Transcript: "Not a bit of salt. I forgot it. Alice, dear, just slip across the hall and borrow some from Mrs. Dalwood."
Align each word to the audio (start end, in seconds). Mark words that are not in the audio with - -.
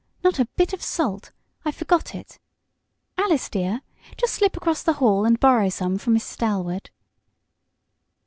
"Not 0.23 0.39
a 0.39 0.45
bit 0.57 0.73
of 0.73 0.81
salt. 0.81 1.31
I 1.63 1.69
forgot 1.71 2.15
it. 2.15 2.39
Alice, 3.19 3.49
dear, 3.51 3.81
just 4.17 4.33
slip 4.33 4.57
across 4.57 4.81
the 4.81 4.93
hall 4.93 5.25
and 5.25 5.39
borrow 5.39 5.69
some 5.69 5.99
from 5.99 6.15
Mrs. 6.17 6.37
Dalwood." 6.37 6.89